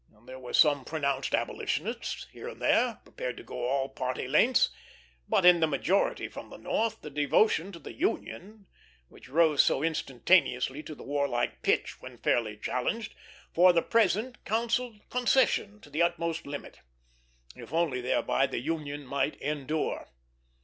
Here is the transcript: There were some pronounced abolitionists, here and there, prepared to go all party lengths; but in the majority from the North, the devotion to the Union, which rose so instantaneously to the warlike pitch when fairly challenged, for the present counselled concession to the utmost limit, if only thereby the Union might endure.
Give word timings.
There 0.25 0.39
were 0.39 0.51
some 0.53 0.83
pronounced 0.83 1.35
abolitionists, 1.35 2.25
here 2.31 2.47
and 2.47 2.59
there, 2.59 2.97
prepared 3.03 3.37
to 3.37 3.43
go 3.43 3.67
all 3.67 3.87
party 3.87 4.27
lengths; 4.27 4.71
but 5.29 5.45
in 5.45 5.59
the 5.59 5.67
majority 5.67 6.27
from 6.27 6.49
the 6.49 6.57
North, 6.57 7.01
the 7.03 7.11
devotion 7.11 7.71
to 7.71 7.77
the 7.77 7.93
Union, 7.93 8.65
which 9.09 9.29
rose 9.29 9.61
so 9.61 9.83
instantaneously 9.83 10.81
to 10.81 10.95
the 10.95 11.03
warlike 11.03 11.61
pitch 11.61 12.01
when 12.01 12.17
fairly 12.17 12.57
challenged, 12.57 13.13
for 13.53 13.73
the 13.73 13.83
present 13.83 14.43
counselled 14.43 15.07
concession 15.11 15.79
to 15.81 15.91
the 15.91 16.01
utmost 16.01 16.47
limit, 16.47 16.79
if 17.55 17.71
only 17.71 18.01
thereby 18.01 18.47
the 18.47 18.57
Union 18.57 19.05
might 19.05 19.35
endure. 19.39 20.09